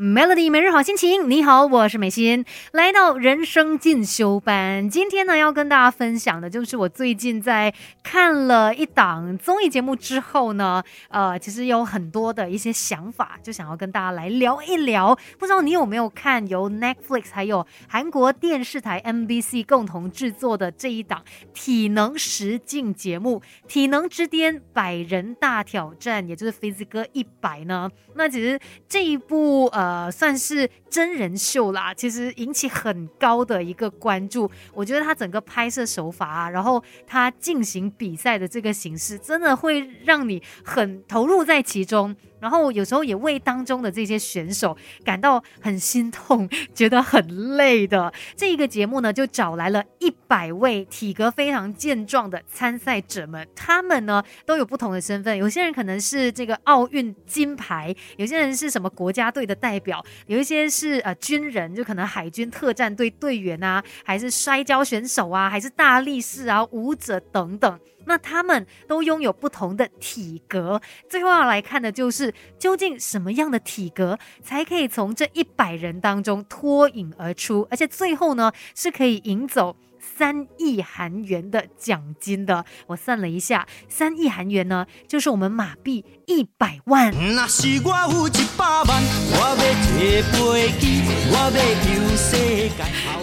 [0.00, 4.88] Melody 每日好心情，你好，我是美心，来到人生进修班。
[4.88, 15.14] 今天呢，要跟大家分享的就是我最近在看了一档综艺节目之后呢，呃，其实有很多的一些想法，就想要跟大家来聊一聊。
[15.38, 21.22] 不知道你有没有看由 Netflix 还有韩国电视台 MBC 共同制作的这一档
[21.52, 27.90] 体能实境节目《体能之巅百人大挑战》，也就是 Physical 一百呢？
[28.14, 28.58] 那其实
[28.88, 29.89] 这一部呃。
[29.90, 34.48] 呃，算是真人秀啦，其实引起很高的一个关注。
[34.72, 42.14] 我觉得他整个拍摄手法啊，然后他进行比赛的这个形式，真的会让你很投入在其中。
[42.40, 48.12] 然后有时候也为当中的这些选手感到很心痛， 觉得很累的。
[48.36, 55.36] 这一个节目呢，就找来了一百位体格非常健壮的参赛者们，他们呢都有不同的身份。
[55.36, 67.78] 有些人可能是这个奥运金牌，有些人是什么国家队的代表，有一些是呃军人，就可能海军特战队队员啊，还是摔跤选手啊，还是大力士啊，舞者等等。
[68.04, 79.76] 那他们都拥有不同的体格，最后要来看的就是究竟什么样的体格才可以从这一百人当中脱颖而出，而且最后呢是可以赢走。
[80.00, 87.12] 三亿韩元的奖金的，我算了一下，三亿韩元呢，就是我们马币一百万。
[87.12, 87.22] 等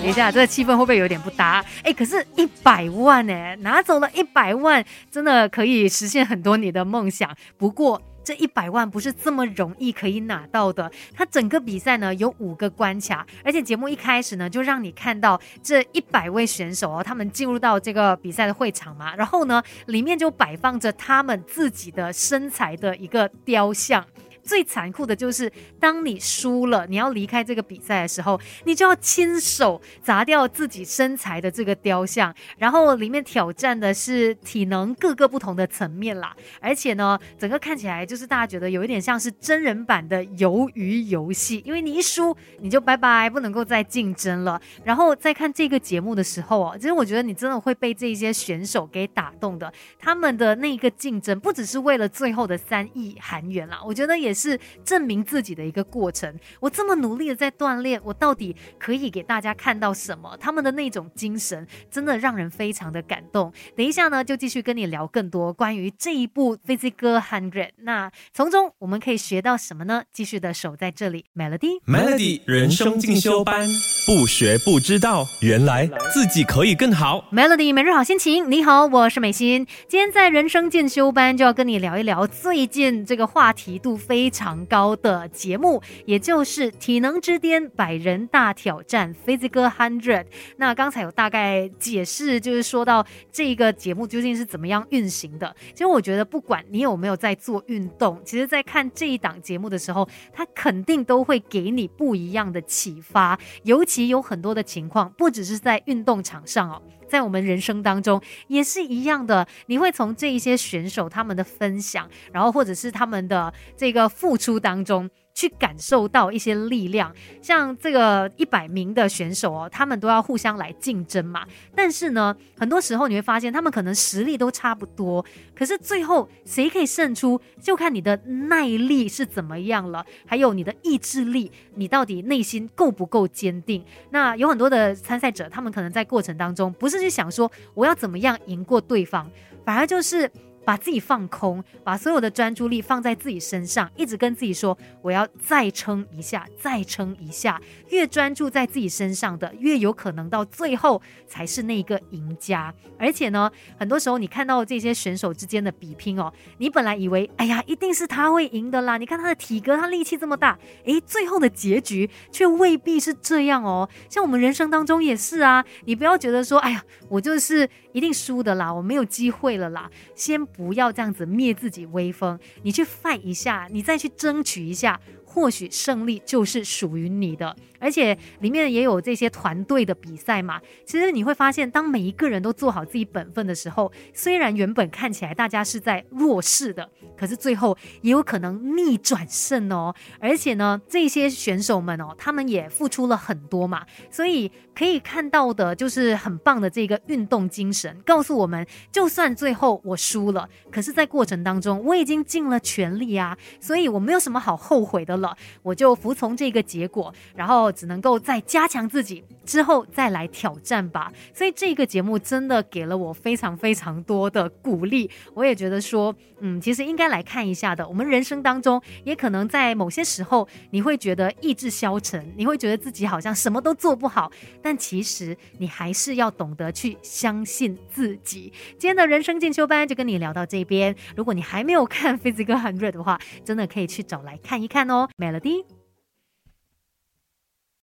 [0.09, 1.65] 一下，这个气氛会不会有点不搭？
[1.83, 7.35] 哎，可是，一百万呢，拿走了一百万，真的可以实现很多你的梦想。
[7.57, 8.01] 不过。
[8.27, 10.91] 这一百万不是这么容易可以拿到的。
[11.15, 24.05] 它整个比赛呢有五个关卡，而且节目一开始呢就让你看到这一百位选手哦，他们进入到这个比赛的会场嘛，然后呢里面就摆放着他们自己的身材的一个雕像。
[24.47, 36.33] 最残酷的就是，当你输了，你要离开这个比赛的时候，你就要亲手砸掉自己身材的这个雕像，然后里面挑战的是体能各个不同的层面啦。
[36.61, 44.61] 而且呢，整个看起来就是大家觉得有一点像是真人版的鱿鱼游戏，因为你一输你就拜拜，不能够再竞争了。
[44.85, 49.73] 然后在看这个节目的时候哦，其实我觉得你真的会被这些选手给打动的。
[49.99, 54.36] 他们的那个竞争不只是为了最后的三亿韩元啦，我觉得也。
[54.37, 56.33] 是证明自己的一个过程。
[56.59, 60.37] 我这么努力的在锻炼，我到底可以给大家看到什么？
[60.39, 63.51] 他们的那种精神真的让人非常的感动。
[63.75, 67.51] 等一下呢，就继续跟你聊更多关于这一部《Physical Hundred》。
[67.77, 70.03] 那从中我们可以学到什么呢？
[70.13, 73.67] 继续的守在这里，Melody，Melody 人生进修班，
[74.07, 77.25] 不学不知道，原来自己可以更好。
[77.29, 79.67] Melody 每日好心情，你好，我是美心。
[79.85, 84.31] 今天在人生进修班就要跟你聊一聊最近这个话题度非。
[84.37, 90.25] 常高的节目，也就是体能之巅百人大挑战 Physical Hundred。
[90.57, 95.55] 那刚才有大概解释，就是说到这个节目究竟是怎么样运行的。
[95.73, 103.39] 其实我觉得，不管你有没有在做运动，其实在看这一档节目的时候，它肯定都会给你不一样的启发。
[103.63, 106.79] 尤其其有很多的情况，不只是在运动场上哦。
[107.09, 115.09] 在我们人生当中也是一样的，你会从这一些选手他们的分享，然后或者是他们的这个付出当中。
[115.37, 121.45] 去感受到一些力量，像这个一百名的选手哦，他们都要互相来竞争嘛。
[121.75, 133.85] 但是呢，很多时候你会发现，他们可能实力都差不多，可是最后谁可以胜出，就看你的耐力是怎么样了，还有你的意志力，你到底内心够不够坚定。
[134.09, 139.29] 那有很多的参赛者，他们可能在过程当中，不是去想说我要怎么样赢过对方，
[139.63, 140.31] 反而就是。
[140.67, 152.73] 把自己放空，把所有的专注力放在自己身上，一直跟自己说：“我要再撑一下，再撑一下。”越专注在自己身上的，越有可能到最后才是那个赢家。
[152.99, 163.87] 而且呢，很多时候你看到这些选手之间的比拼哦，你本来以为：“哎呀，一定是他会赢的啦！”你看他的体格，他力气这么大，诶，最后的结局却未必是这样哦。
[164.09, 170.45] 像我们人生当中也是啊，你不要觉得说：“哎呀，我就是一定输的啦，我没有机会了啦。”先。
[170.57, 174.99] 不要这样子灭自己威风，你去 fight 一下，你再去争取一下。
[175.29, 180.59] 或许胜利就是属于你的，而且里面也有这些团队的比赛嘛。
[180.85, 189.93] 其实你会发现，当每一个人都做好自己本分的时候，虽然原本看起来大家是在弱势的，可是最后也有可能逆转胜哦。
[190.19, 205.26] 而且呢，这些选手们哦，他们也付出了很多嘛，所以可以看到的就是很棒的这个运动精神，告诉我们，就算最后我输了，可是在过程当中我已经尽了全力啊，所以我没有什么好后悔的了。
[205.63, 211.11] 我就服从这个结果，然后只能够再加强自己，之后再来挑战吧。
[211.33, 217.87] 所以这个节目真的给了我非常非常多的鼓励，我也觉得说，嗯，其实应该来看一下的。
[217.87, 224.31] 我们人生当中，也可能在某些时候，你会觉得意志消沉，你会觉得自己好像什么都做不好，
[224.61, 228.51] 但其实你还是要懂得去相信自己。
[228.77, 235.76] 今天的人生进修班就跟你聊到这边，如果你还没有看 《Physical Hunt》的话，真的可以去找来看一看哦，Melody。